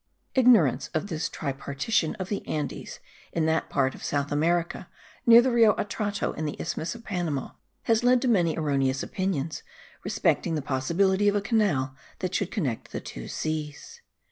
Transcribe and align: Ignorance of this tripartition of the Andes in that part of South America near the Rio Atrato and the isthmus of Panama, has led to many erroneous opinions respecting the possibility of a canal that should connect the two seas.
Ignorance 0.33 0.87
of 0.95 1.09
this 1.09 1.29
tripartition 1.29 2.15
of 2.15 2.29
the 2.29 2.43
Andes 2.47 2.99
in 3.33 3.45
that 3.45 3.69
part 3.69 3.93
of 3.93 4.03
South 4.03 4.31
America 4.31 4.89
near 5.27 5.43
the 5.43 5.51
Rio 5.51 5.75
Atrato 5.75 6.33
and 6.35 6.47
the 6.47 6.59
isthmus 6.59 6.95
of 6.95 7.03
Panama, 7.03 7.51
has 7.83 8.03
led 8.03 8.19
to 8.23 8.27
many 8.27 8.57
erroneous 8.57 9.03
opinions 9.03 9.61
respecting 10.03 10.55
the 10.55 10.61
possibility 10.63 11.27
of 11.27 11.35
a 11.35 11.39
canal 11.41 11.95
that 12.17 12.33
should 12.33 12.49
connect 12.49 12.91
the 12.91 12.99
two 12.99 13.27
seas. 13.27 14.01